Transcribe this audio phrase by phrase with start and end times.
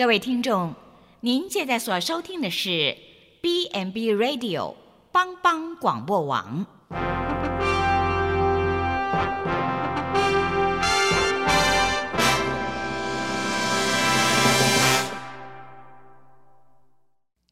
[0.00, 0.74] 各位听众，
[1.20, 2.96] 您现在所收听的是
[3.42, 4.74] B&B Radio
[5.12, 6.64] 帮帮广播网。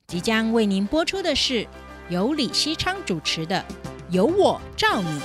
[0.06, 1.68] 即将为您播出的是
[2.08, 3.62] 由李希昌主持的
[4.10, 5.20] 《由我照你》。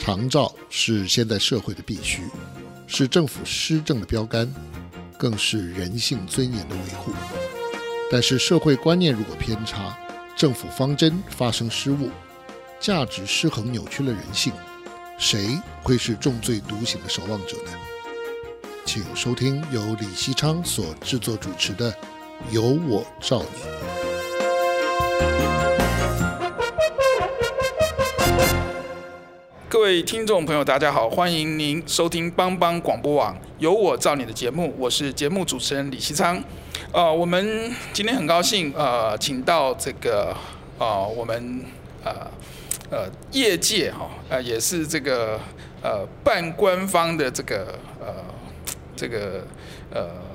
[0.00, 2.22] 长照是现代社会的必须，
[2.86, 4.52] 是政府施政的标杆，
[5.18, 7.12] 更是人性尊严的维护。
[8.10, 9.96] 但是社会观念如果偏差，
[10.34, 12.10] 政府方针发生失误，
[12.80, 14.52] 价值失衡扭曲了人性，
[15.18, 17.70] 谁会是重罪独行的守望者呢？
[18.86, 21.92] 请收听由李希昌所制作主持的
[22.50, 23.46] 《有我照你》。
[29.70, 36.42] 各位听众朋友，大家好，欢迎您收听帮帮广播网《有我照你》的节目，我是节目主持人李西昌。
[36.90, 40.34] 呃，我们今天很高兴，呃，请到这个，
[40.76, 41.64] 呃，我们
[42.02, 42.12] 呃
[42.90, 45.38] 呃业界哈，呃，也是这个
[45.84, 48.12] 呃半官方的这个呃
[48.96, 49.46] 这个
[49.94, 50.29] 呃。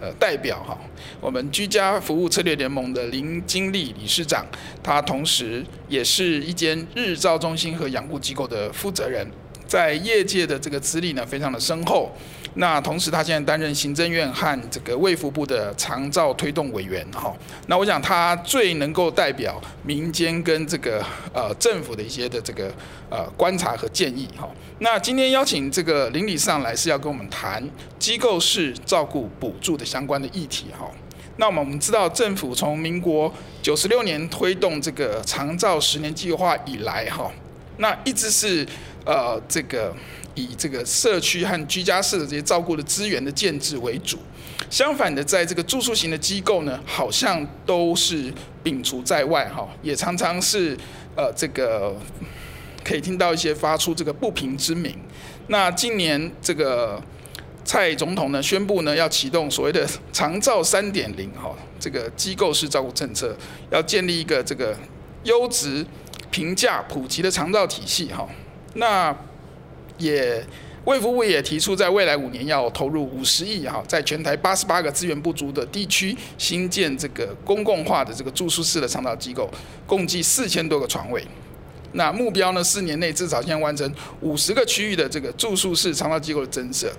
[0.00, 0.78] 呃，代表哈，
[1.20, 4.46] 我们居家服务策略联盟的林经理理事长，
[4.82, 9.26] 他同时也是一间日照中心和养护机构的负责人，
[9.66, 12.10] 在业界的这个资历呢，非常的深厚。
[12.54, 17.32] 那同时，他现在担任行政院和这个卫福部的长照推动委员哈。
[17.68, 21.00] 那我想他最能够代表民间跟这个
[21.32, 22.68] 呃政府的一些的这个
[23.08, 24.48] 呃观察和建议哈。
[24.80, 27.62] 那今天邀请这个林理事长来是要跟我们谈
[28.00, 30.90] 机构式照顾补助的相关的议题哈。
[31.36, 37.30] 那么我们知道政府从民国九十六年推动这个长照十年计划以来哈，
[37.76, 38.66] 那一直是
[39.06, 39.94] 呃这个。
[40.34, 44.16] 以这个社区和居家式的这些照顾的资源的建制为主，
[44.70, 48.32] 相反的，在这个住宿型的机构呢，好像都是
[48.62, 50.76] 摒除在外哈，也常常是
[51.16, 51.94] 呃这个
[52.84, 54.96] 可以听到一些发出这个不平之鸣。
[55.48, 57.02] 那今年这个
[57.64, 63.36] 蔡总统呢宣布呢要启动所谓的长照三点零哈，这个机构式照顾政策，
[63.70, 64.76] 要建立一个这个
[65.24, 65.84] 优质、
[66.30, 68.28] 平价、普及的长照体系哈，
[68.74, 69.16] 那。
[70.00, 70.44] 也
[70.86, 79.48] 卫福部也提出，在未来五年要投入五十亿哈，在全台八十八个资源不足的地区新建这个公共化的这个住宿式的长照机构，
[79.86, 81.22] 共计四千多个床位。
[81.92, 86.90] 那目标呢，四年内至少先完成五十个区域的这个住宿式长照机构的增设。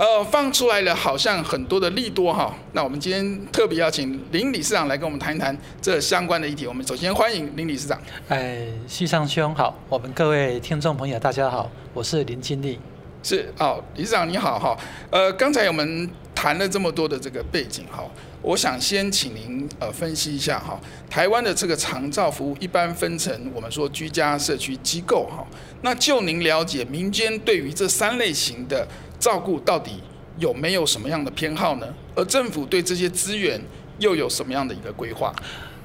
[0.00, 2.54] 呃，放出来了，好像很多的利多哈。
[2.72, 6.66] 那我们今天特别邀请林理事长来跟我们谈一谈这相关的议题。
[6.66, 8.00] 我们首先欢迎林理事长。
[8.30, 12.78] 哎，希昌兄好，我们各位听众朋友大家好，我是林金丽。
[13.22, 14.74] 是哦，理事长你好哈。
[15.10, 18.02] 呃，刚才我们谈了这么多的这个背景哈，
[18.40, 20.80] 我想先请您呃分析一下哈，
[21.10, 25.46] 台湾的这个长照服务一般分成我们说居家、社区、机构哈。
[25.82, 28.88] 那就您了解，民间对于这三类型的
[29.20, 30.02] 照顾到底
[30.38, 31.86] 有没有什么样的偏好呢？
[32.16, 33.60] 而政府对这些资源
[33.98, 35.32] 又有什么样的一个规划？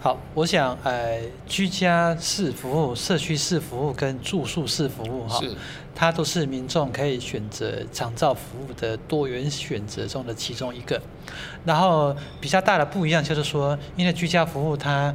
[0.01, 5.41] 好，我想，呃，居家式服务、社区式服务跟住宿式服务，哈，
[5.96, 11.02] 它都是民众可以选择长照服务的多元选择中的其中一个。
[11.66, 15.13] 然后比较大的不一样就是说，因为居家服务它，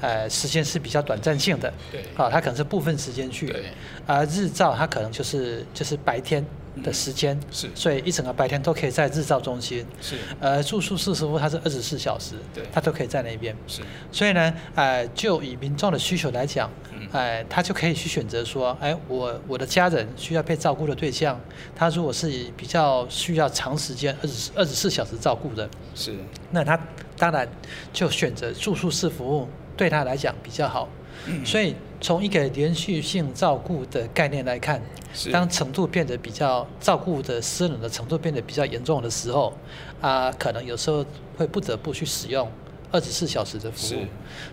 [0.00, 3.66] 呃，时间是比较短暂性的，对，啊，它可能是部分时间去，对，
[4.06, 6.44] 而日照它可能就是就是白天。
[6.82, 9.86] 的时间是，所以一整个白天都可以在日照中心。
[10.00, 13.56] 是，呃，住宿式服务它是二十四小时，对，它都可以在那边。
[13.66, 16.70] 是，所以呢，呃，就以民众的需求来讲，
[17.12, 21.40] 呃，他就可以去选择说，哎，我我的家人需要被照顾的对象，
[21.74, 26.14] 他如果是比较需要长时间二十二十四小时照顾的，是，
[26.50, 26.78] 那他
[27.16, 27.48] 当然
[27.92, 30.88] 就选择住宿式服务，对他来讲比较好，
[31.26, 34.82] 嗯，所以从一个连续性照顾的概念来看。
[35.30, 39.52] 当程度变得比较照顾的失能的程度变得比较严重的时候，
[40.00, 41.04] 啊，可能有时候
[41.36, 42.50] 会不得不去使用
[42.90, 44.06] 二十四小时的服务。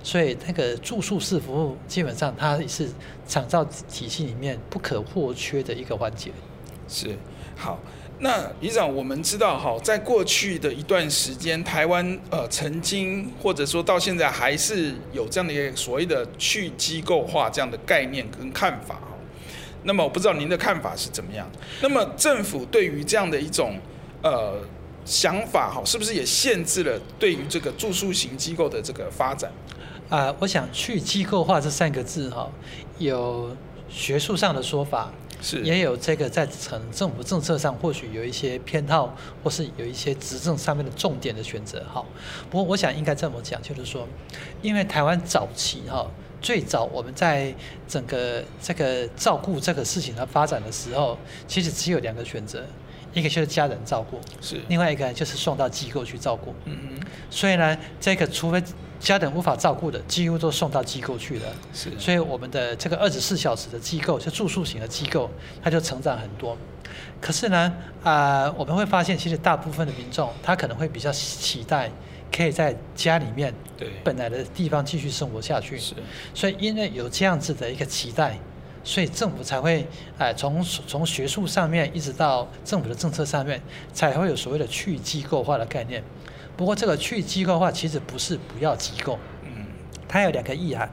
[0.03, 2.89] 所以那个住宿式服务基本上它是
[3.25, 6.29] 长照体系里面不可或缺的一个环节。
[6.89, 7.17] 是，
[7.55, 7.79] 好，
[8.21, 18.99] 那李长，我们知道哈，在过去的一段时间，台湾呃曾经或者说到现在还是有这样的一个所谓的去机构化这样的概念跟看法。
[19.83, 21.49] 那么我不知道您的看法是怎么样？
[21.81, 23.79] 那么政府对于这样的一种
[24.21, 24.59] 呃
[25.05, 29.49] 想法哈，是不是也限制了对于这个住宿型机构的这个发展？
[30.09, 32.51] 啊、我想去机构化这三个字哈，
[32.97, 33.55] 有
[33.89, 41.83] 学术上的说法，是也有这个在成政府政策上或许有一些偏好，或是有一些执政上面的重点的选择。
[41.91, 42.05] 哈，
[42.49, 44.07] 不过我想应该这么讲，就是说，
[44.61, 46.05] 因为台湾早期哈，
[46.41, 47.53] 最早我们在
[47.87, 52.63] 整个这个照顾这个事情的发展的时候，其实只有两个选择，
[53.13, 56.53] 一个就是家人照顾，是另外一个就是送到机构去照顾。
[56.65, 58.61] 嗯嗯，所以呢，这个除非
[58.99, 61.45] 家人无法照顾的，几乎都送到机构去了。
[61.73, 65.29] 是，所以我们的这个二十四小时的机构，就住宿型的机构，
[65.63, 66.57] 它就成长很多。
[67.21, 67.73] 可是呢，
[68.03, 71.89] 啊、呃，我们会发现，其实大部分的民众，他可能会比较期待，
[72.31, 75.77] 可以在家里面，对，本来的地方继续生活下去。
[75.77, 75.93] 是，
[76.33, 78.37] 所以因为有这样子的一个期待，
[78.83, 79.87] 所以政府才会，
[80.17, 83.61] 哎、从从学术上面一直到政府的政策上面，
[83.93, 86.03] 才会有所谓的去机构化的概念。
[86.57, 89.65] 不过，这个去机构化其实不是不要机构，嗯，
[90.07, 90.89] 它有两个意涵。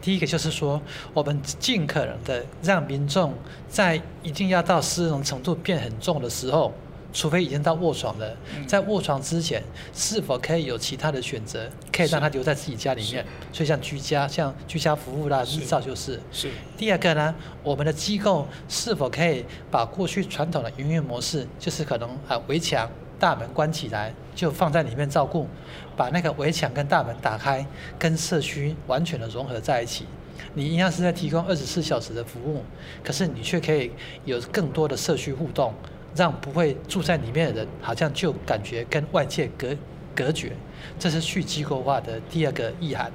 [0.00, 0.80] 第一个就是说，
[1.12, 3.34] 我们尽可能的让民众
[3.68, 6.72] 在一定要到失能程度变很重的时候，
[7.12, 8.36] 除非已经到卧床了，
[8.66, 9.62] 在卧床之前，
[9.94, 13.24] 是否可以有其他的选择，可以让他留在自己家里面？
[13.52, 16.20] 所以像居家、像居家服务啦、日照就是。
[16.32, 16.50] 是。
[16.76, 22.90] 第二个呢，我们的机构是否可以把过去传统的营运模式，就是可能啊围墙。
[23.18, 25.46] 大门关起来，就放在里面照顾，
[25.94, 27.66] 把那个围墙跟大门打开，
[27.98, 30.06] 跟社区完全的融合在一起。
[30.54, 32.64] 你一样是在提供二十四小时的服务，
[33.04, 33.92] 可是你却可以
[34.24, 35.74] 有更多的社区互动，
[36.14, 39.76] 让不会住在里面的人好像就感觉跟外界隔
[40.14, 40.52] 隔绝。
[40.98, 43.10] 这是去机构化的第二个意涵。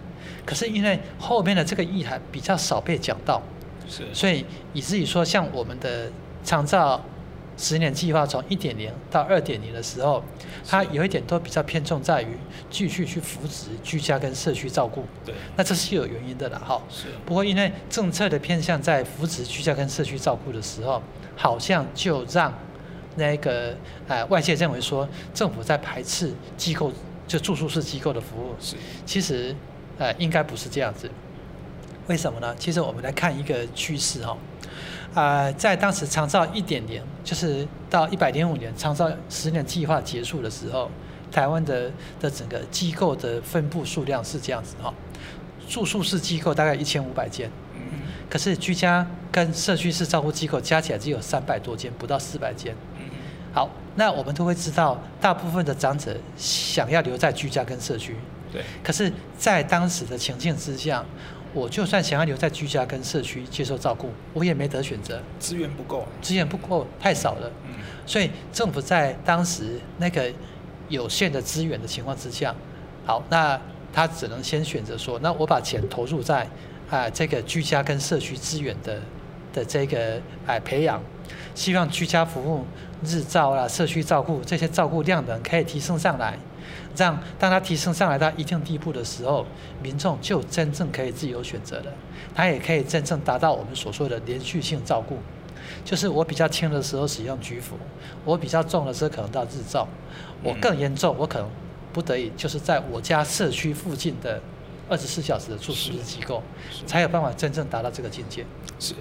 [0.45, 3.41] 可是因为后面的这个意涵比较少被讲到，
[3.87, 6.11] 是，所以以至于说像我们的
[6.43, 7.01] 长照。
[7.57, 10.21] 十年计划从一点零到二点零的时候，
[10.67, 12.27] 它有一点都比较偏重在于
[12.69, 15.05] 继续去扶持居家跟社区照顾。
[15.23, 16.83] 对，那这是有原因的啦，哈。
[16.89, 17.05] 是。
[17.25, 21.01] 不过因为政策的偏向在扶持居家跟社区照顾的时候，
[21.37, 22.53] 好像就让
[23.15, 23.75] 那个
[24.07, 26.91] 呃外界认为说政府在排斥机构，
[27.27, 28.55] 就住宿式机构的服务。
[28.59, 28.75] 是。
[29.05, 29.55] 其实
[29.97, 31.09] 呃应该不是这样子。
[32.07, 32.55] 为什么呢？
[32.59, 34.37] 其实我们来看一个趋势哈。
[35.15, 40.91] 啊、呃，在当时长照一点零，就是到一百零五年长照十年计划结束的时候，
[41.31, 41.89] 台湾的
[42.19, 44.93] 的整个机构的分布数量是这样子哈，
[45.67, 47.49] 住宿式机构大概一千五百间，
[48.29, 52.75] 可是居家跟社区式照顾机构加起来只有三百多间，不到四百间。
[53.53, 58.15] 好，那我们都会知道，大部分的长者想要留在居家跟社区，
[58.51, 61.03] 对，可是，在当时的情境之下。
[61.53, 67.49] 我就算想要留在居家跟社区接受照顾，我也没得选择，资源不够，资源不够，太少了。
[67.65, 67.75] 嗯，
[68.05, 70.29] 所以政府在当时那个
[70.89, 72.53] 有限的资源的情况之下，
[73.05, 73.57] 好，那
[73.93, 76.45] 他只能先选择说，那我把钱投入在
[76.89, 78.99] 啊这个居家跟社区资源的
[79.53, 81.01] 的这个哎培养，
[81.53, 82.65] 希望居家服务、
[83.03, 86.37] 日照啦、社区照顾这些照顾量能可以提升上来。
[86.97, 89.45] 让当它提升上来到一定地步的时候，
[89.83, 91.93] 民众就真正可以自由选择了。
[92.33, 95.17] 它也可以真正达到我们所说的连续性照顾，
[95.83, 97.77] 就是我比较轻的时候使用居服，
[98.23, 99.85] 我比较重的时候可能到日照，
[100.41, 101.49] 我更严重，我可能
[101.91, 104.41] 不得已就是在我家社区附近的
[104.89, 106.41] 二十四小时的住宿机构，
[106.85, 108.45] 才有办法真正达到这个境界。
[108.79, 108.93] 是，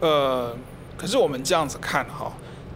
[0.00, 0.56] 呃，
[0.96, 2.32] 可是我们这样子看哈，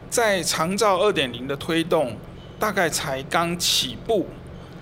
[0.09, 2.17] 在长照二点零的推动，
[2.59, 4.27] 大概才刚起步。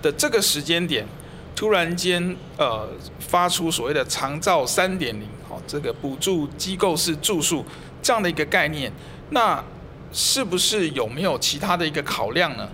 [0.01, 1.05] 的这个时间点，
[1.53, 2.87] 突然间呃
[3.19, 7.65] 发出所谓的长照三点零，哦，这个补助机构式住宿
[8.01, 8.89] 这样的一个概念，
[9.31, 9.61] 那
[10.13, 12.69] 是不是有没有其他的一个考量呢？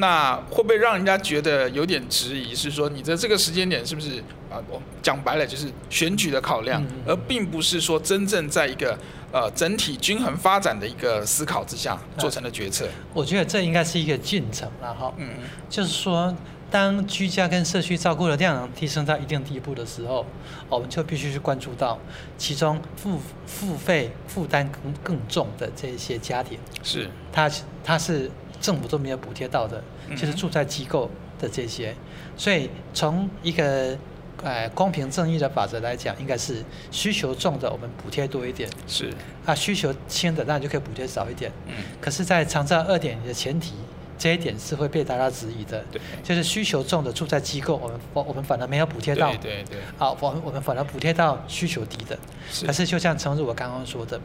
[0.00, 2.54] 那会不会让人家觉得有点质疑？
[2.54, 4.18] 是说你的这个时间点是不是
[4.50, 4.58] 啊？
[4.68, 8.98] 我讲白了就是选举的考量，而并不是说真正在一个
[9.30, 12.88] 呃整体均衡发展的一个思考之下做成的决策。
[13.14, 15.12] 我觉得这应该是一个进程了哈。
[15.18, 15.28] 嗯，
[15.68, 16.34] 就是说。
[16.72, 20.24] 当居家跟社区照顾的量能提升到一定地步的时候，
[20.68, 21.98] 我们就必须去关注到
[22.38, 27.50] 其中付付费负担更更重的这些家庭，是，他
[27.82, 28.30] 他是
[28.60, 31.94] 政府都没有补贴到的，就是住在机构的这些，
[32.36, 33.96] 所以从一个
[34.42, 39.12] 呃公平正义的法则来讲，应该是需求重的我们补贴多一点，是，
[39.46, 43.72] 啊需求轻的那就可以补贴少一点，嗯，可是，在长照二点零的前提。
[44.20, 52.18] 这一点是会被大家质疑的，对，就是需求重的住宅机构，我们我我们反而没有补贴到，对对对，好，我们我们反而补贴到需求低的，
[52.52, 54.20] 是，可是就像诚如我刚刚说的，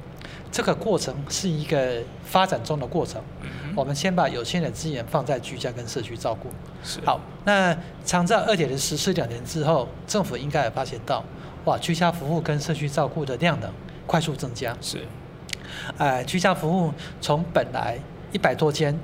[0.52, 6.50] 这个过程是一个发展中的过程，嗯，我们先把有限的资源放在居家跟社区照顾，
[6.84, 7.74] 是，好，那
[8.04, 11.24] 长照二点零实施两年之后，政府应该也发现到，
[11.64, 13.72] 哇，居家服务跟社区照顾的量能
[14.06, 14.75] 快速增加。
[14.82, 15.06] 是，
[15.98, 17.98] 呃，居家服务从本来
[18.34, 19.00] 一百多间，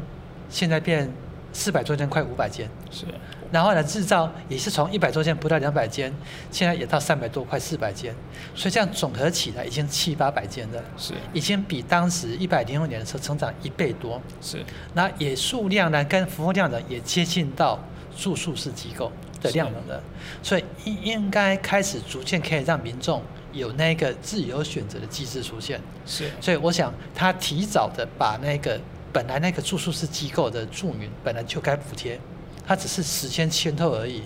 [0.52, 1.12] 现在变
[1.52, 2.70] 四百多间，快五百间。
[2.92, 3.06] 是。
[3.52, 6.14] 然后呢，制造也是从一百多间不到两百间，
[6.52, 8.16] 现在也到三百多，快四百间。
[8.56, 10.82] 所以这样总合起来已经七八百间了。
[10.98, 11.14] 是。
[11.34, 14.22] 已经比当时一百零五年的时候成长一倍多。
[14.40, 14.64] 是。
[14.94, 17.78] 那也数量呢，跟服务量呢，也接近到
[18.16, 20.02] 住宿式机构的量能了。
[20.42, 25.82] 所以应应该开始逐渐可以让民众有那个自由选择的机制出现。
[26.06, 26.32] 是。
[26.40, 28.80] 所以我想，他提早的把那个
[29.14, 32.20] 本来那个住宿是机构的住民本来就该补贴。
[32.64, 34.22] 他只是时间前后而已，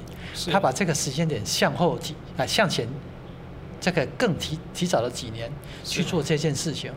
[0.51, 2.87] 他把这个时间点向后提啊向前，
[3.79, 5.49] 这个更提提早了几年
[5.83, 6.91] 去做这件事情，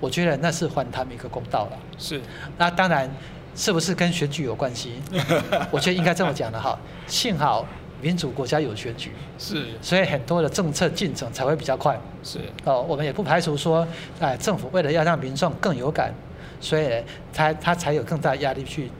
[0.00, 1.78] 我觉得那是还他们一个公道了。
[1.98, 2.22] 是，
[2.56, 3.10] 那当然
[3.54, 4.94] 是不是跟选举有关系？
[5.70, 6.78] 我觉得应该这么讲的哈。
[7.06, 7.66] 幸好
[8.00, 12.00] 民主国家有选举，是，所以很多的政策进程才会比较快。
[12.22, 13.86] 是哦，我们也不排除说，
[14.20, 16.14] 哎，政府为了要让民众更有感，
[16.64, 16.88] 所以
[17.32, 18.90] 他他才有更大压力去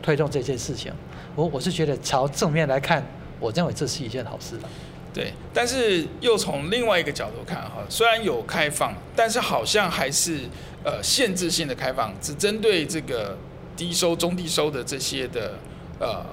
[0.00, 0.92] 推动这件事情。
[1.34, 3.04] 我我是觉得朝正面来看，
[3.40, 4.68] 我认为这是一件好事了。
[5.12, 10.40] 对，但是又从另外一个角度看哈，虽然有开放，但是好像还是
[10.84, 13.36] 呃限制性的开放，只针对这个
[13.76, 15.54] 低收、中低收的这些的
[15.98, 16.24] 呃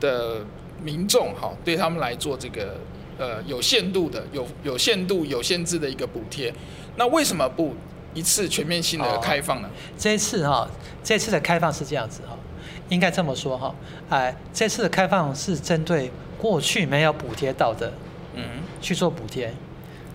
[0.00, 0.44] 的
[0.82, 2.76] 民众哈，对他们来做这个
[3.16, 6.52] 呃有限度的、有有限度、有限制的一个补贴。
[6.96, 7.74] 那为什么不
[8.14, 9.68] 一次全面性的开放了？
[9.68, 10.68] 哦、这一次哈，
[11.02, 12.36] 这次的开放是这样子哈。
[12.88, 13.74] 应该这么说哈，
[14.10, 17.90] 哎，这次的开放是针对过去没有补贴到的，
[18.34, 18.42] 嗯，
[18.82, 19.54] 去做补贴，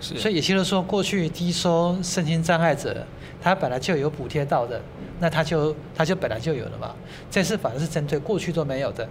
[0.00, 3.04] 是，所以也就是说，过去低收身心障碍者，
[3.42, 4.80] 他本来就有补贴到的，
[5.18, 6.94] 那他就他就本来就有了嘛。
[7.28, 9.08] 这次反而是针对过去都没有的，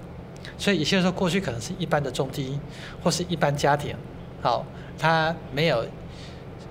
[0.58, 2.58] 所以也就是说，过去可能是一般的中低
[3.04, 3.94] 或是一般家庭，
[4.42, 4.66] 好，
[4.98, 5.86] 他没有。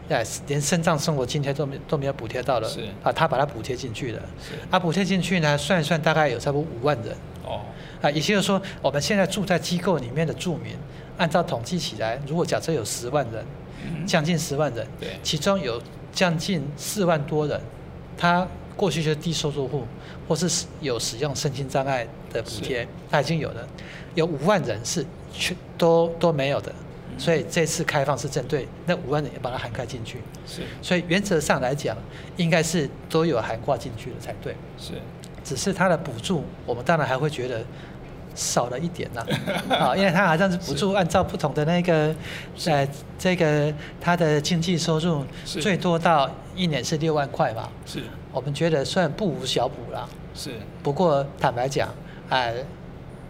[0.09, 2.81] 哎，连肾脏生活津贴都没都没有补贴到了，是。
[3.03, 4.55] 啊，他把它补贴进去了，是。
[4.71, 7.13] 啊，补贴进去呢，算一算大概有差不多五万人，
[7.45, 7.61] 哦，
[8.01, 10.77] 啊，也就是说，我们现在住在机构里面的住民，
[11.19, 13.45] 按照统计起来，如果假设有十万人，
[13.85, 15.83] 嗯、将近十万人，对，其中有
[16.13, 17.61] 将近四万多人，
[18.17, 18.47] 他
[18.77, 19.85] 过去就是低收入户，
[20.29, 23.67] 或是有使用身心障碍的补贴，他已经有了，
[24.15, 26.73] 有五万人是全都都没有的。
[27.19, 30.63] 所以这次开放是针对那五万人也把它涵盖进去，是。
[30.83, 31.97] 所以原则上来讲，
[32.37, 34.55] 应该是都有涵盖进去的才对。
[34.79, 34.93] 是。
[35.43, 37.65] 只是它的补助，我们当然还会觉得
[38.35, 39.25] 少了一点呐。
[39.71, 42.15] 啊，因为它好像是补助按照不同的那个，
[42.67, 42.87] 呃，
[43.19, 47.71] 这个它的经济收入最多到一年是六万块吧。
[47.87, 48.03] 是。
[48.33, 50.09] 我们觉得算不无小补啦。
[50.35, 50.51] 是。
[50.83, 51.89] 不过坦白讲，
[52.29, 52.53] 哎，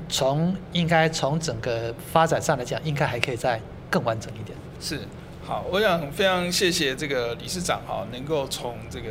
[0.08, 3.60] 从应该从整个发展上来讲，应该还可以再。
[3.90, 5.00] 更完整一点是
[5.44, 9.10] 好，我想非常谢谢这个理事长哈，能够从这个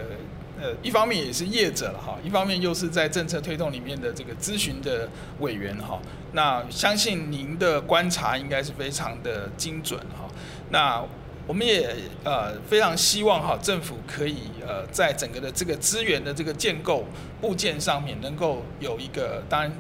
[0.62, 5.08] 呃一方面也是业者了哈，一方面又是在政策推动里面的这个咨询的
[5.39, 5.98] 委员哈，
[6.34, 10.27] 那相信您的观察应该是非常的精准哈。
[10.72, 11.01] 那
[11.48, 17.05] 我们也呃非常希望哈政府可以呃在整个的这个资源的这个建构
[17.39, 19.72] 部件上面能够有一个，当然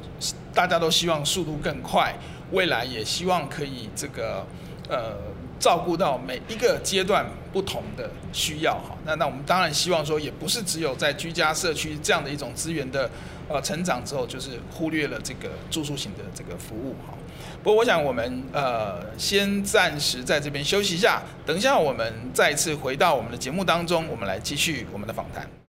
[0.53, 2.15] 大家都希望速度更快，
[2.53, 4.45] 未来也希望可以这个。
[4.87, 5.17] 呃，
[5.59, 13.09] 照顾到每一个阶段不同的需要哈，那那我们当然希望说，也不是只有在居家社区这样的一种资源的
[13.49, 17.17] 呃成长之后，就是忽略了这个住宿型的这个服务哈。
[17.63, 25.64] 不过我想我们呃先暂时在这边休息一下，等一下我们再次回到我们的节目当中，我们来继续我们的访谈。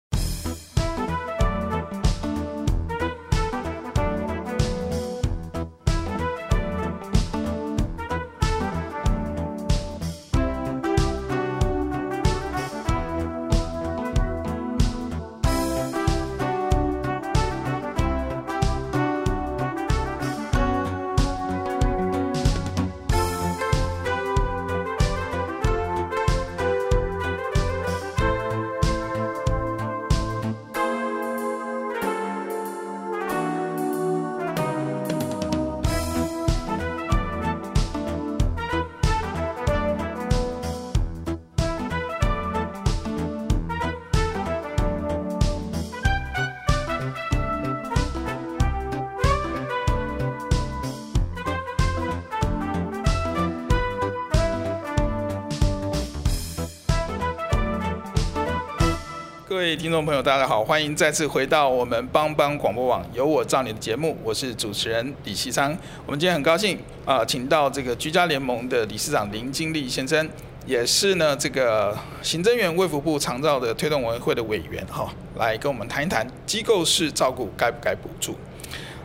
[59.76, 65.76] 听众朋友，大家好，欢迎再次回到我们帮帮广播网由我造你的节目，我是主持人李希昌。
[66.06, 70.28] 我们今天很高兴啊，请到这个居家联盟的理事长林经立先生
[70.64, 78.36] 也是呢这个行政院卫福部长照的推动委员会的委员哈，来跟我们谈一谈机构式照顾该不该补助。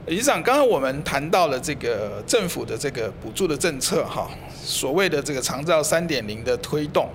[0.06, 4.30] 理事长，刚刚我们谈到了这个政府的这个补助的政策哈，
[4.64, 7.10] 所谓的这个长照三点零的推动，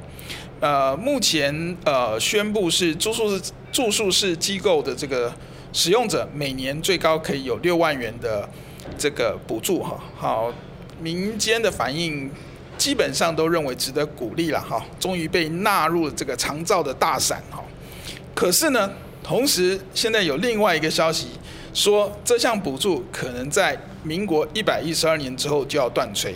[0.60, 5.32] 呃，目前呃宣布是住宿式住宿式机构的这个
[5.72, 8.48] 使用者每年最高可以有六万元的
[8.96, 10.52] 这个补助哈，好，
[11.00, 12.30] 民间的反应
[12.78, 17.62] 基本上都认为值得鼓励了哈，终于被纳入这个长照的大伞哈，
[18.34, 18.90] 可是呢，
[19.22, 21.28] 同时现在有另外一个消息。
[21.74, 26.32] 说这项补助可能在民国一百一十二年之后就要断炊，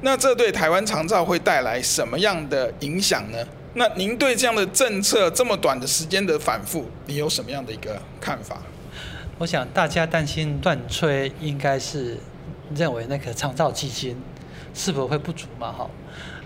[0.00, 3.38] 那这对台湾长照会带来什么样的影响呢？
[3.74, 8.62] 那您对这样的政策这么短的时间的反复，你有什么样的一个看法？
[9.38, 12.16] 我想大家担心断吹，应该是
[12.74, 14.16] 认为那个长照基金
[14.74, 15.72] 是否会不足嘛？
[15.72, 15.90] 哈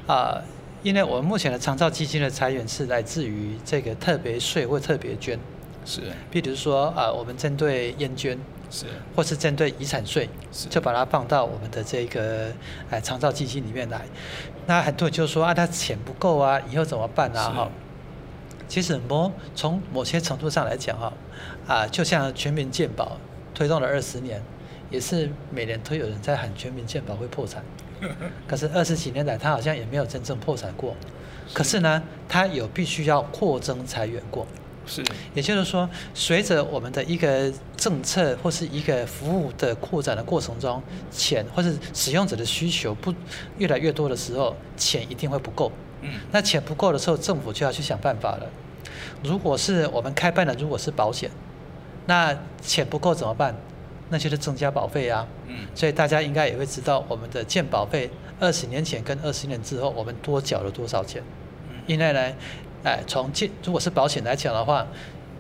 [0.06, 0.42] 啊，
[0.82, 5.38] 因为我们目前的长照基金的裁员是来自于这个特别税或特别捐。
[5.86, 8.38] 是，比如说啊，我们针对烟捐，
[8.72, 12.50] 是，或是针对遗产税，是，就把它放到我们的这个
[12.90, 14.00] 哎长照基金里面来。
[14.66, 17.50] 那很多人就说啊，他钱不够啊，以后怎么办啊？
[17.50, 17.70] 哈，
[18.66, 21.12] 其实某从某些程度上来讲哈，
[21.66, 23.18] 啊，就像全民健保
[23.54, 24.42] 推动了二十年，
[24.90, 27.62] 也是每年都有人在喊全民健保会破产，
[28.48, 30.96] 可是二十几年来，他好像也没有真正破产过。
[31.52, 34.46] 可是呢，他有必须要扩增裁员过。
[34.84, 35.02] 是，
[35.34, 43.14] 也就是说，随着我们的一个政策或是一个服务的扩展的过程中，钱或是使用者的需求不
[43.58, 45.70] 越来越多的时候，钱一定会不够。
[46.00, 48.50] 嗯，那钱不够的时候，政府就要去想办法了。
[49.22, 51.30] 如果是我们开办的，如果是保险，
[52.06, 53.54] 那钱不够怎么办？
[54.10, 55.26] 那就是增加保费啊。
[55.46, 58.10] 嗯，所以大家应该也会知道，我们的健保费
[58.40, 61.22] 二十年前跟二十年之后，我们多缴了多少钱？
[61.70, 62.32] 嗯，因为呢。
[62.82, 64.86] 哎，从进如果是保险来讲的话，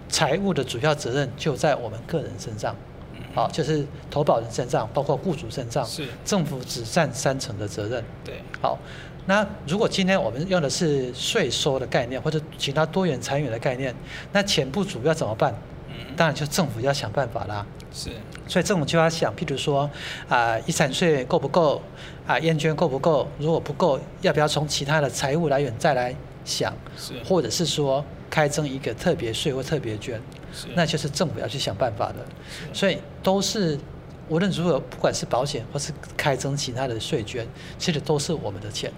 [0.08, 2.74] 财务的主要责任就在我们个人身上，
[3.34, 8.04] 好，就是投保人身上，包括雇主身上，是政府只占三成的责任。
[8.24, 8.78] 对，好，
[9.26, 13.94] 那如果今天我们用的是税收的概念，或者其他多元参与的概念，
[14.32, 15.54] 那钱不足要怎么办？
[16.14, 17.64] 当然就政府要想办法啦。
[17.92, 18.10] 是，
[18.46, 19.88] 所以政府就要想，譬如说
[20.28, 21.80] 啊，遗产税够不够？
[22.26, 23.26] 啊，烟捐够不够？
[23.38, 26.14] 如果不够，要不要从其他的财务来源再来？
[26.44, 26.72] 想，
[27.24, 30.20] 或者是说开征一个特别税或特别捐，
[30.74, 32.16] 那就是政府要去想办法的。
[32.72, 33.78] 所以都是
[34.28, 37.46] 无论如何，不管是保险或是开征其他的税捐，
[37.78, 38.92] 其实都是我们的钱。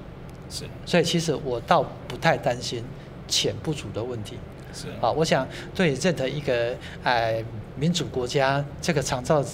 [0.51, 2.85] 是，所以其实我倒不太担心
[3.27, 4.37] 钱不足的问题。
[4.73, 7.45] 是啊，我想对任何一个哎
[7.77, 9.45] 民主国家，这个长照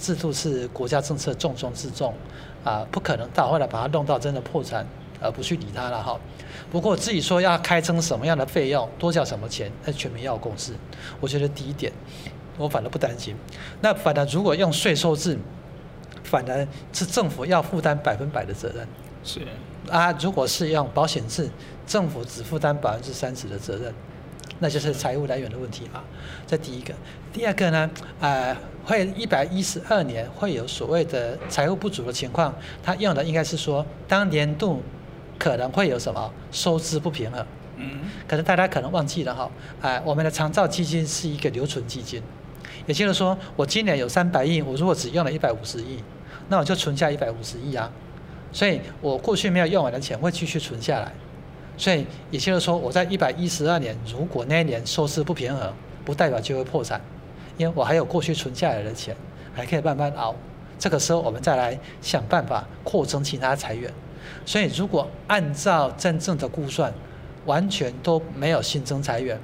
[0.00, 2.14] 制度是国家政策重中之重
[2.64, 4.86] 啊，不可能到后来把它弄到真的破产。
[5.22, 6.18] 而不去理他了哈。
[6.70, 10.72] 不过自己说要开征什么样的费用，多缴什么钱，那全民要共识。
[11.20, 11.92] 我觉得第一点，
[12.56, 13.36] 我反而不担心。
[13.82, 15.38] 那反而如果用税收制，
[16.24, 18.88] 反而是政府要负担百分百的责任。
[19.22, 19.40] 是
[19.90, 21.50] 啊，如果是用保险制，
[21.86, 23.92] 政府只负担百分之三十的责任，
[24.58, 26.02] 那就是财务来源的问题嘛。
[26.46, 26.94] 这第一个。
[27.34, 28.56] 第二个呢，呃，
[28.86, 34.82] 会一百一十二年会有所谓的财务不足的情况，他用的应该是说当年度。
[35.38, 37.44] 可能会有什么收支不平衡？
[37.76, 42.22] 嗯，可能大家可能忘记了哈，哎，我们的长照基金是一个留存基金，
[42.86, 45.98] 也就是说，我今年有三百亿，我如果只用了一百五十亿，
[46.48, 47.90] 那我就存下一百五十亿啊，
[48.52, 51.12] 所以我过去没有用完的钱会继续存下来，
[51.76, 55.72] 所以也就是说，我在一百一十二年，如果那一年收支不平衡，
[56.04, 57.00] 不代表就会破产，
[57.56, 59.16] 因为我还有过去存下来的钱，
[59.54, 60.36] 还可以慢慢熬，
[60.78, 63.92] 这个时候我们再来想办法扩增其他财源。
[64.44, 66.92] 所以，如果按照真正的估算，
[67.46, 69.38] 完全都没有新增裁员，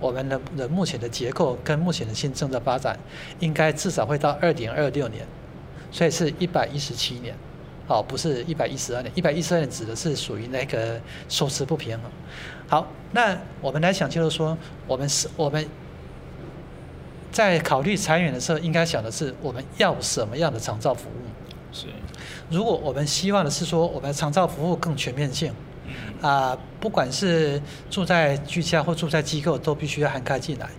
[0.00, 2.98] 我们的的目前的结构跟目前的新政的发展，
[3.40, 5.26] 应该至少会到二零二六年，
[5.90, 7.34] 所以是一百一十七年，
[7.86, 12.10] 哦，不是一百一十二年，一百一十二年指的是属于那个收支不平衡。
[12.68, 15.66] 好，那我们来想就是说，我们是我们
[17.30, 21.35] 在考虑裁员的时候，应该想的是我们要什么样的长照服务？
[21.80, 21.86] 是。
[22.48, 25.52] 如果我们希望的是说，我们的长照服务更全面性，
[26.22, 27.60] 啊、呃，不管是
[27.90, 30.70] 住在居家或住在机构，都必须要涵盖进来。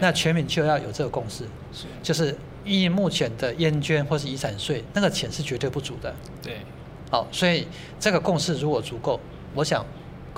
[0.00, 6.12] 那全民就要有这个共识，是，就是依目前的烟捐或是遗产税，那个钱是绝对不足的。
[6.42, 6.56] 对，
[7.08, 7.68] 好，所以
[8.00, 9.20] 这个共识如果足够，
[9.54, 9.86] 我想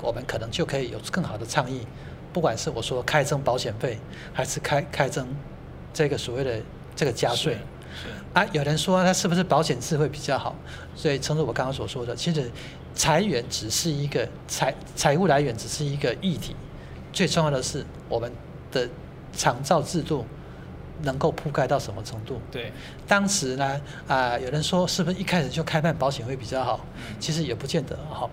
[0.03, 1.81] 我们可能就可以有更好的倡议，
[2.31, 3.97] 不管是我说开征保险费，
[4.33, 5.27] 还是开开征
[5.91, 6.61] 这个所谓的
[6.95, 7.57] 这个加税。
[8.33, 10.55] 啊，有人说他是不是保险制会比较好？
[10.95, 12.49] 所以，正如我刚刚所说的，其实
[12.93, 16.55] 裁员只是一个财财务来源，只是一个议题。
[17.11, 18.31] 最重要的是我们
[18.71, 18.87] 的
[19.33, 20.25] 长照制度
[21.01, 22.39] 能够覆盖到什么程度？
[22.51, 22.71] 对，
[23.07, 23.65] 当时呢，
[24.07, 26.79] 啊、呃，有人说是不是一开始就开办保险会比较好？
[27.19, 28.29] 其实也不见得哈。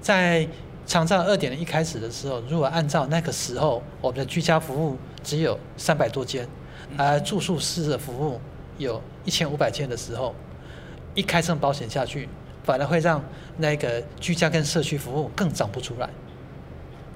[0.00, 0.48] 在
[0.86, 6.48] 长照二点零一开始的时候，如果按照那个时候我们的居家服务只有三百多间，
[6.96, 8.40] 而住宿式的服务
[8.78, 10.34] 有一千五百间的时候，
[11.14, 12.28] 一开上保险下去，
[12.62, 13.22] 反而会让
[13.58, 16.08] 那个居家跟社区服务更长不出来，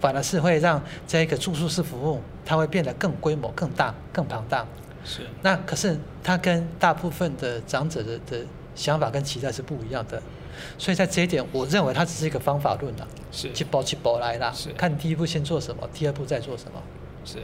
[0.01, 4.67] 反而是会让这个住宿式服务它会变得更规模更大、更庞大。
[5.05, 5.23] 是。
[5.43, 8.45] 那可是它跟大部分的长者的的
[8.75, 10.23] 想法跟期待是不一样的，
[10.77, 13.53] 所以在这一点，我认为它只是一个方法论了，是。
[13.53, 14.71] 去包去包来啦，是。
[14.73, 16.83] 看第一步先做什么，第二步再做什么。
[17.29, 17.39] 是。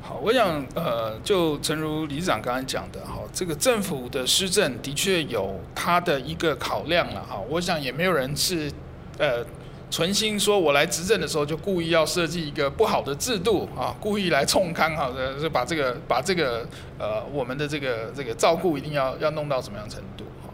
[0.00, 8.72] 好，我想，呃，就诚如理事长刚才讲的，哈，这个政府的施政的确有他的一个考量了，哈，我想也没有人是，
[9.18, 9.44] 呃，
[9.90, 16.66] 存心说我来执政的时候就故意要设计一个不好的制度，啊，故意来冲康，哈，就把这个把这个，
[16.98, 20.48] 呃，我们的这个这个照顾一定要要弄到什么样程度，哈，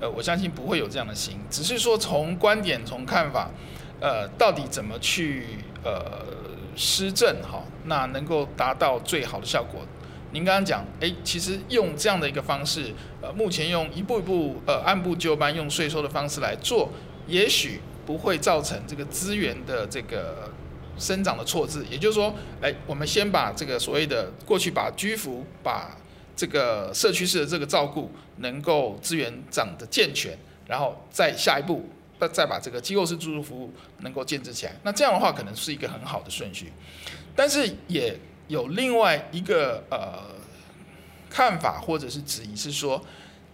[0.00, 3.48] 呃，我相信不会有这样的心，只是说从观点从看法，
[3.98, 5.46] 呃，到底怎么去，
[5.82, 6.38] 呃。
[6.76, 9.80] 施政哈，那能够达到最好的效果。
[10.32, 16.88] 您刚刚讲，哎，其实用这样的一个方式，呃，目前用一步一步，呃，按部就班，用税收的方式来做，
[17.26, 20.48] 也许不会造成这个资源的这个
[20.96, 21.84] 生长的错置。
[21.90, 25.96] 也就是说，哎，我们先把这个所谓的过去把居服，把
[26.36, 31.88] 这个社区式的这个照顾，能够资源长得健全，然后再下一步。
[32.28, 36.72] 再把这个机构式住宿服务能够建置起来，那这样的话可能是一个很好的顺序，
[37.34, 38.16] 但是也
[38.48, 40.34] 有另外一个呃
[41.28, 43.04] 看法或者是质疑，是说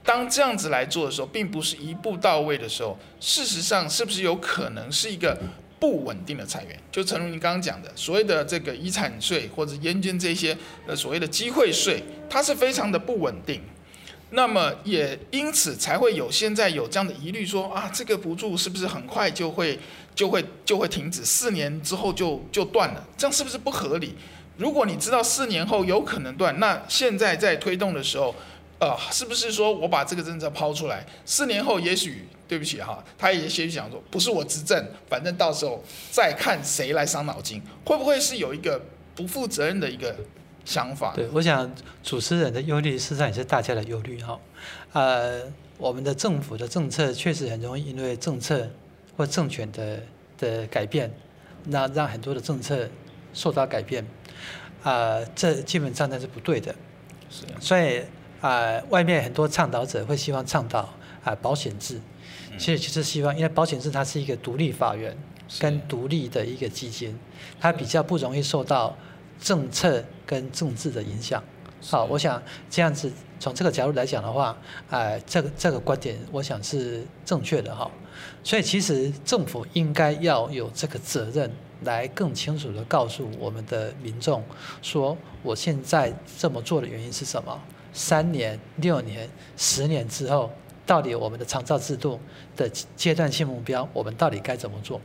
[0.03, 5.37] 当这样子来做的时候，并不是一步到位的时候，事实上是不是有可能是一个
[5.79, 6.79] 不稳定的财源？
[6.91, 13.61] 就诚如你刚刚讲的，所谓的这个遗产税或者烟捐这些呃所谓的机会税，它是非常的不稳定。
[14.31, 19.79] 那么也因此才会有现在有这样的疑虑，说啊，这个补助是不是很快就会
[20.17, 21.25] 就会就会停止？
[21.25, 24.17] 四年之后就就断了，这样是不是不合理？
[24.57, 28.35] 如果你知道四年后有可能断，那现在在推动的时候，
[28.81, 38.83] 呃，是不是说我把这个政策抛出来，四年后也许对不起哈，他也许想说，不是我执政，反正到时候再看谁来伤脑筋，会不会是有一个
[39.15, 40.17] 不负责任的一个？
[40.67, 44.39] 想法对，我想主持人的忧虑，实际上也是大家的忧虑哈。
[44.93, 45.41] 呃，
[45.79, 48.69] 我们的政府的政策确实很容易因为政策
[49.17, 50.03] 或政权的
[50.37, 51.09] 的改变，
[51.67, 52.89] 那让很多的政策
[53.33, 54.05] 受到改变。
[54.83, 56.75] 啊、呃，这基本上那是不对的。
[57.31, 57.45] 是。
[57.61, 58.01] 所以
[58.41, 60.91] 啊、呃，外面很多倡导者会希望倡导啊、
[61.27, 62.01] 呃、保险制，
[62.59, 65.17] 其实就是希望，因为保险制它是一个独立法源
[65.61, 67.17] 跟独立的一个基金，
[67.61, 68.97] 它比较不容易受到。
[69.41, 71.43] 政策跟政治的影响，
[71.83, 74.57] 好，我想这样子从这个角度来讲的话，
[74.91, 77.91] 哎，这个这个观点，我想是正确的哈。
[78.43, 81.51] 所以其实政府应该要有这个责任，
[81.85, 84.43] 来更清楚地告诉我们的民众，
[84.83, 87.61] 说我现在这么做的原因是什么？
[87.93, 90.51] 三年、六年、十年之后，
[90.87, 92.19] 到底我们的长照制度
[92.57, 95.01] 的阶段性目标，我们到底该怎么做？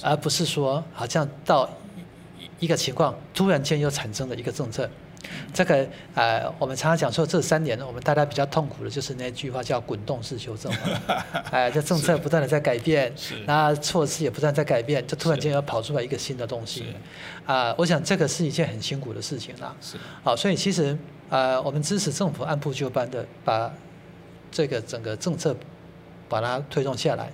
[0.00, 1.68] 而不是说好像到。
[2.62, 4.88] 一个情况突然间又产生了一个政策，
[5.52, 10.72] 这个呃，我们常常讲说这三年我们大家比较痛苦的就是那句话叫滚动式修正，
[11.50, 13.12] 哎，这政策不断的在改变，
[13.46, 16.94] 那措施也不断在改变，就突然间又跑出来一个新的东西，
[17.44, 19.74] 啊、呃，我想这个是一件很辛苦的事情啦。
[19.80, 20.96] 是，好，所以其实
[21.30, 23.68] 呃，我们支持政府按部就班的把
[24.52, 25.56] 这个整个政策
[26.28, 27.32] 把它推动下来。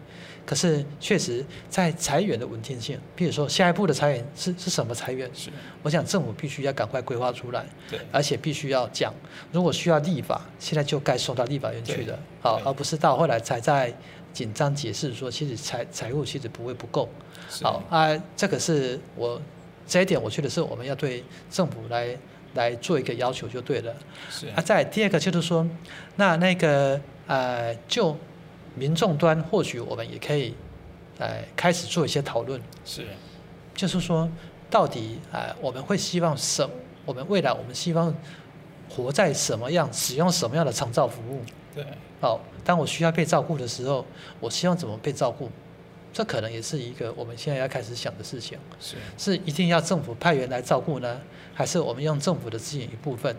[0.49, 5.29] 可是，确实在裁员的稳定性，比如说下一步的裁员是是什么裁员？
[5.35, 5.51] 是，
[5.83, 9.13] 我想政府必须要赶快规划出来，对，而且必须要讲，
[9.53, 13.95] 如果需要立法，现在就该送到立法院去的，好，而不是到后来才在
[14.33, 17.07] 紧张解释说，其实财财务其实不会不够，
[17.63, 19.39] 好啊，这个是我
[19.87, 22.17] 这一点，我觉得是我们要对政府来
[22.55, 23.95] 来做一个要求就对了，
[24.31, 24.47] 是。
[24.57, 25.69] 啊，再第二个就是说，
[26.17, 28.17] 那那个呃就。
[28.79, 30.55] 民众端或许我们也可以，
[31.19, 32.61] 呃，开始做一些讨论。
[32.85, 33.05] 是，
[33.75, 34.31] 就是说，
[34.71, 36.69] 到底呃，我们会希望什？
[37.05, 38.15] 我们未来我们希望
[38.89, 39.93] 活在什么样？
[39.93, 41.43] 使用什么样的长照服务？
[41.75, 41.85] 对。
[42.21, 44.05] 好，当我需要被照顾的时候，
[44.41, 45.51] 我希望怎么被照顾？
[46.13, 48.59] 这可能也是一个我们现在要开始想的事情。
[48.81, 48.97] 是。
[49.17, 51.21] 是一定要政府派员来照顾呢，
[51.55, 53.35] 还是我们用政府的资源一部分，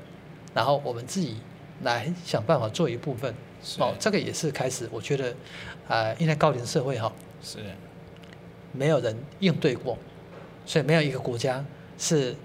[0.54, 1.38] 然后我们自己
[1.84, 3.34] 来想办法做一部分。
[3.80, 5.32] 哦，这个也是开始，我觉得，
[5.88, 7.60] 啊、呃，因为高龄社会哈，是，
[8.72, 9.98] 没有人应对过，
[10.66, 11.64] 所以没有一个国家
[11.98, 12.36] 是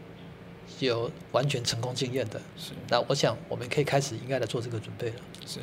[0.81, 2.40] 有完全成功经验的。
[2.57, 5.16] 是，那我想我们可以开始应该来做这个准备了。
[5.46, 5.61] 是，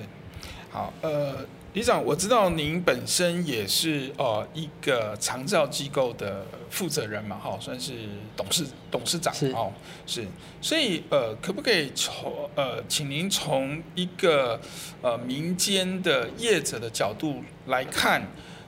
[0.69, 1.45] 好，呃。
[1.73, 7.93] 理事长，我知道您本身也是呃一个长照机构的负责人嘛，哈，算是
[8.36, 9.71] 董事董事长哦，
[10.05, 10.27] 是，
[10.62, 14.60] 所以呃，可不可以从呃，请您从一个
[15.01, 18.21] 呃民间的业者的角度来看，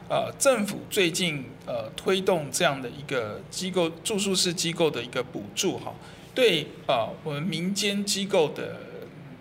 [0.07, 5.93] 呃，政府最近呃推动这样的一个机构住宿式机构的一个补助哈，
[6.33, 8.79] 对呃我们民间机构的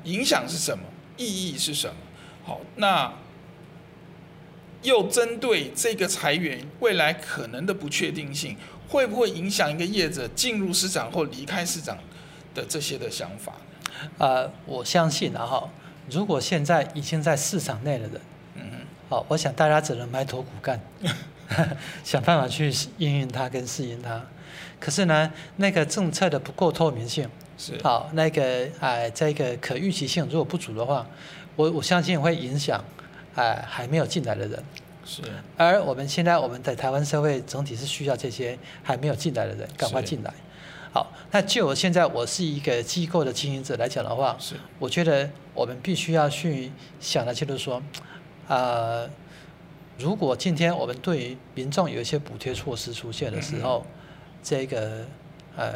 [0.03, 0.83] 影响是什么？
[1.17, 1.95] 意义是什么？
[2.45, 3.22] 好，那。
[4.83, 8.57] 又针对这个裁员未来可能的不确定性，
[8.89, 11.97] 会不会影响一个业者进入市场或离开市场
[12.55, 13.53] 的这些的想法？
[14.19, 15.69] 呃，我相信啊哈，
[16.11, 18.21] 如果现在已经在市场内的人，
[18.57, 20.81] 嗯嗯，好，我想大家只能埋头苦干，
[22.03, 24.21] 想办法去应用它跟适应它。
[24.81, 31.07] 可是呢，那个政策的不够透明性，是好，那个哎、呃，这个可预期性如果不足的话，
[31.55, 32.85] 我我相信会影响。
[33.35, 34.63] 哎，还没有进来的人，
[35.05, 35.23] 是。
[35.57, 40.33] 而我们现在我们在台湾社会整体是需要这些还没有进来的人赶快进来。
[40.93, 44.55] 好，那就我现在我是一个机构的经营者来讲的话，是。
[44.79, 47.83] 我觉得我们必须要去想的就是说，
[48.49, 49.09] 呃，
[49.99, 53.91] 如果今天我们对于民众有一些补贴措施出现的时候，嗯、
[54.43, 55.07] 这个
[55.57, 55.73] 呃，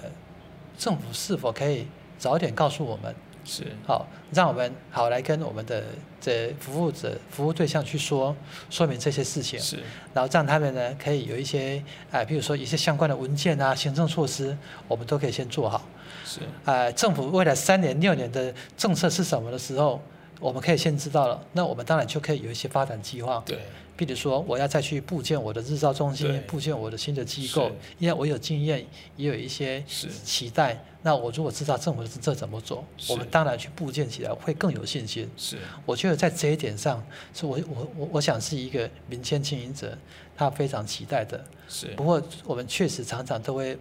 [0.76, 1.86] 政府是否可以
[2.18, 3.14] 早点告诉我们？
[3.46, 3.64] 是。
[3.86, 5.84] 好，让我们好来跟我们的
[6.20, 8.34] 这服务者、服务对象去说
[8.68, 9.78] 说明这些事情，是，
[10.12, 14.56] 然后让他们呢可以有一些啊，比如说一些相关的文件啊、行政措施，
[14.88, 15.82] 我们都可以先做好。
[16.24, 20.02] 是，啊，政府未来三年、六年的政策是什么的时候，
[20.40, 23.42] 我们可以先知道了，那我们当然就可以有一些发展计划。
[23.46, 23.58] 对。
[23.98, 28.84] 比如说，我要再去布建我的日照中心，布建我的新的机构，因为我有经验，
[29.16, 29.82] 也有一些
[30.22, 30.84] 期待。
[31.00, 35.26] 那我如果知道政府的政策怎么做，我们当然去布建起来会更有信心。
[35.38, 39.96] 是，我觉得在这一点上，是我我我我想是一个民间经营者，
[40.36, 41.42] 他非常期待的。
[41.66, 41.86] 是。
[41.96, 43.78] 不过我们确实常常都会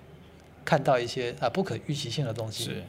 [0.63, 2.63] 看到一些啊不可预期性的东西。
[2.63, 2.83] 是。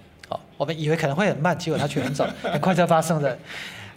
[0.57, 3.39] 好，我们以为可能会很慢，结果它却很早， 很快就发生的。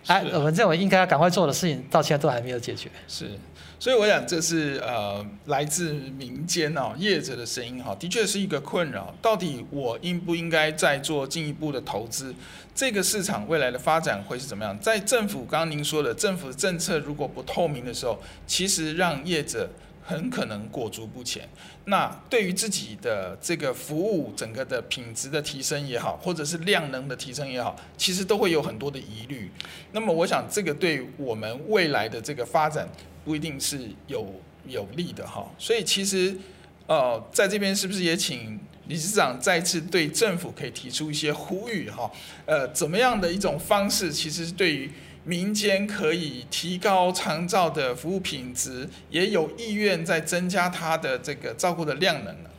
[0.07, 2.89] 哎，我们认为应该要赶快做的事情，到现在都还没有解决。
[3.07, 3.31] 是，
[3.77, 9.13] 所以我想这是呃来自民间哦业者的声音哈，的确是一个困扰。
[9.21, 12.33] 到底我应不应该再做进一步的投资？
[12.73, 14.77] 这个市场未来的发展会是怎么样？
[14.79, 18.17] 在政府刚刚您说的政府的政策如果不透明的时候，
[18.47, 19.69] 其实让业者。
[20.01, 21.47] 很可能裹足不前。
[21.89, 29.49] 那对于自己的这个服务，整个的品质的提升也好，或者是量能的提升也好，其实都会有很多的疑虑。
[29.91, 32.87] 那么，我想这个对我们未来的这个发展
[33.25, 34.31] 不一定是有
[34.67, 35.51] 有利的哈。
[35.57, 36.37] 所以，其实
[36.85, 42.11] 呃，在这边是不是也请理事长再次对政府可以提出一些呼吁哈？
[42.45, 44.91] 呃，怎么样的一种方式，其实对于。
[45.29, 52.49] 民间可以提高长照的服务品质，也有意愿在增加它的这个照顾的量能呢。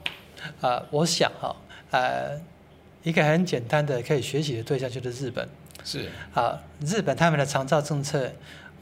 [0.60, 1.56] 啊、呃，我想哈，
[1.90, 2.40] 呃，
[3.02, 5.48] 一个很简单的可以学习的对象就是日本。
[5.84, 6.08] 是。
[6.32, 8.30] 啊，日本他们的长照政策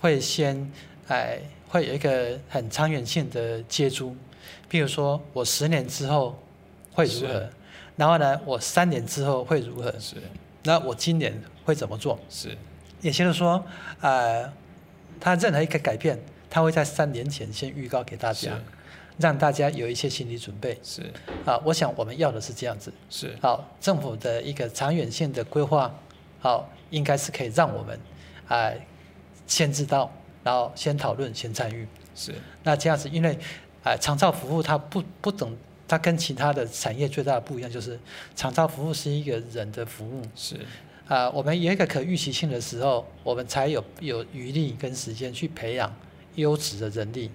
[0.01, 0.71] 会先，
[1.07, 4.15] 哎、呃，会有一个很长远性的接触，
[4.71, 6.39] 譬如说我十年之后
[6.93, 7.49] 会如何，
[7.97, 9.91] 然后呢，我三年之后会如何？
[9.99, 10.17] 是。
[10.65, 12.19] 那我今年会怎么做？
[12.29, 12.55] 是。
[13.01, 13.65] 也就是说，
[14.01, 14.53] 呃，
[15.21, 16.19] 他任何一个改变，
[16.51, 18.59] 他会在三年前先预告给大家，
[19.19, 20.79] 让大家有一些心理准备。
[20.83, 21.03] 是
[21.45, 22.93] 啊，我想我们要的是这样子。
[23.09, 25.95] 是好，政府的一个长远性的规划，
[26.41, 27.99] 好，应该是可以让我们
[28.49, 28.81] 啊、呃、
[29.47, 31.87] 先知道，然后先讨论，先参与。
[32.15, 32.35] 是
[32.65, 33.33] 那这样子，因为
[33.85, 35.57] 啊、呃，长照服务它不不等，
[35.87, 37.99] 它跟其他的产业最大的不一样就是，
[38.35, 40.23] 长照服务是一个人的服务。
[40.35, 40.57] 是。
[41.09, 45.91] 啊、呃，我们有一个可预期性的时候，我们才有有余力跟时间去培养
[46.35, 47.31] 优质的人力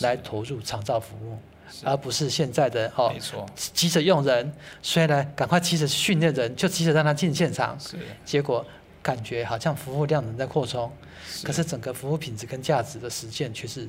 [0.00, 1.36] 来投入长照服务，
[1.82, 8.64] 而不是现在的哦，没错，急着用人，所以呢，赶快急着训练人，就急着让他进现场，是，结果
[9.02, 10.90] 感觉好像服务量能在扩充，
[11.42, 13.88] 可是整个服务品质跟价值的实践却是。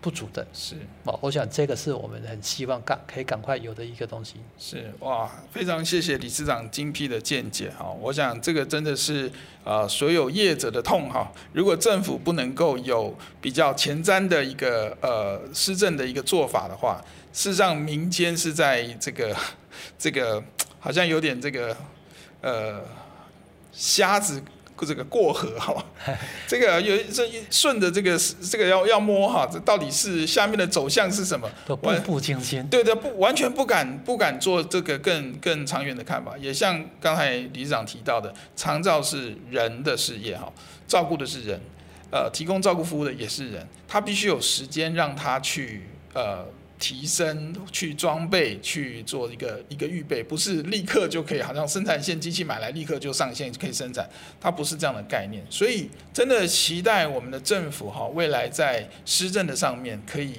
[0.00, 4.36] 不足的是哦，我想这个是我们很希望赶可以赶快有的一个东西。
[4.58, 7.90] 是哇，非常谢谢理事长精辟的见解哈。
[8.00, 9.30] 我想这个真的是
[9.64, 11.30] 呃所有业者的痛哈。
[11.52, 19.36] 如果政府不能够有比较前瞻的一个呃施政的一个做法的话，事实上民间是在这个
[19.98, 20.42] 这个
[20.78, 21.76] 好像有点这个
[22.40, 22.80] 呃
[23.72, 24.42] 瞎子
[24.84, 25.74] 这个过河哈，
[26.46, 28.18] 这个有这顺着这个
[28.50, 31.48] 这个要要摸哈，这到底是下面的走向是什么？
[31.66, 32.66] 都步步惊心。
[32.68, 36.36] 对的，不完全不敢不敢做这个更更长远的看法。
[36.38, 40.52] 也像刚才理事长提到的，长照是人的事业哈，
[40.86, 41.60] 照顾的是人，
[42.10, 45.82] 呃，提供照顾服务的也是人，他必须有时间让他去
[46.14, 46.44] 呃。
[46.78, 54.08] 提升去装备去做一个一个预备，不是立刻就可以，好像生产线机器买来立刻就上线可以生产，
[54.40, 55.44] 它不是这样的概念。
[55.50, 60.34] 所以真的期待我们的政府哈，未来在施政的上面可以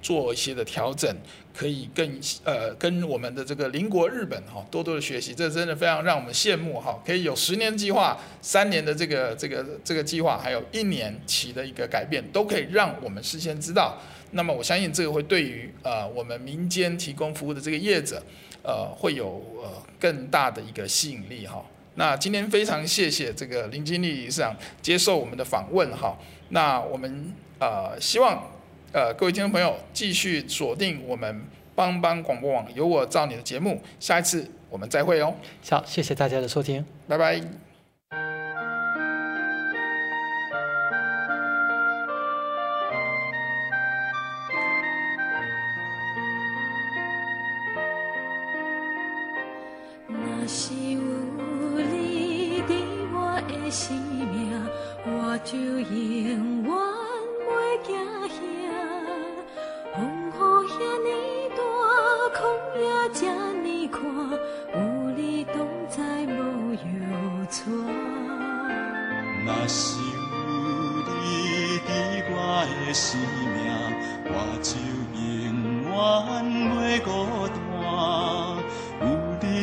[0.00, 1.12] 做一些的调整，
[1.52, 7.00] 可以更呃跟我们的这个邻国日本哈多多的学习，这真的非常让我们羡慕哈。
[7.04, 14.00] 可以有十年计划、三年的这个这个这个计划，还有一年期的一个改变，都可以让我们事先知道。
[14.32, 18.22] 那么我相信这个会对于呃我们民间提供服务的这个业者，
[18.62, 21.64] 呃会有呃更大的一个吸引力哈。
[21.94, 26.16] 那今天非常谢谢这个林经理理事长接受我们的访问哈。
[26.48, 28.50] 那我们呃希望
[28.92, 35.34] 呃各位听众朋友继续锁定我们帮帮广播网有我照你的节目，下一次我们再会哦。
[35.68, 37.71] 好，谢谢大家的收听，拜拜。
[50.42, 52.74] 若是有你伫
[53.14, 54.50] 我的生命，
[55.06, 55.56] 我就。